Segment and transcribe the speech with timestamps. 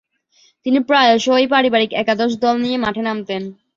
[0.65, 3.43] তারা প্রায়শঃই পারিবারিক একাদশ দল নিয়ে মাঠে নামতেন।